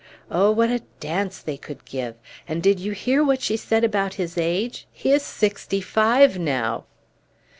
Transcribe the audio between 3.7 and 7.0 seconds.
about his age? He is sixty five, now!"